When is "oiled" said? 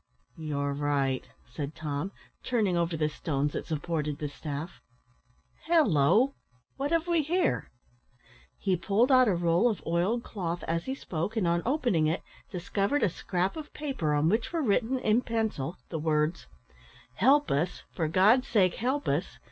9.85-10.23